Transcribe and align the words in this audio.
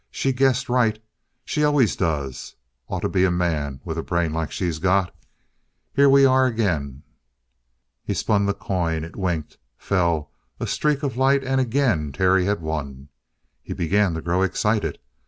"She 0.09 0.33
guessed 0.33 0.67
right. 0.67 0.97
She 1.45 1.63
always 1.63 1.95
does! 1.95 2.55
Oughta 2.87 3.07
be 3.07 3.23
a 3.23 3.29
man, 3.29 3.81
with 3.83 3.99
a 3.99 4.01
brain 4.03 4.33
like 4.33 4.51
she's 4.51 4.79
got. 4.79 5.15
Here 5.93 6.09
we 6.09 6.25
are 6.25 6.47
again!" 6.47 7.03
He 8.03 8.15
spun 8.15 8.47
the 8.47 8.55
coin; 8.55 9.03
it 9.03 9.15
winked, 9.15 9.59
fell, 9.77 10.31
a 10.59 10.65
streak 10.65 11.03
of 11.03 11.17
light, 11.17 11.43
and 11.43 11.61
again 11.61 12.11
Terry 12.11 12.45
had 12.45 12.61
won. 12.63 13.09
He 13.61 13.73
began 13.75 14.15
to 14.15 14.21
grow 14.23 14.41
excited. 14.41 14.97